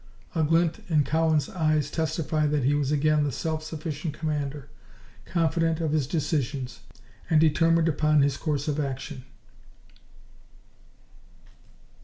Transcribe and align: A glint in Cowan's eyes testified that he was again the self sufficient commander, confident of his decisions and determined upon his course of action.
A 0.33 0.43
glint 0.43 0.79
in 0.89 1.03
Cowan's 1.03 1.47
eyes 1.47 1.91
testified 1.91 2.49
that 2.49 2.63
he 2.63 2.73
was 2.73 2.91
again 2.91 3.23
the 3.23 3.31
self 3.31 3.63
sufficient 3.63 4.15
commander, 4.17 4.67
confident 5.25 5.79
of 5.79 5.91
his 5.91 6.07
decisions 6.07 6.79
and 7.29 7.39
determined 7.39 7.87
upon 7.87 8.23
his 8.23 8.35
course 8.35 8.67
of 8.67 8.79
action. 8.79 9.25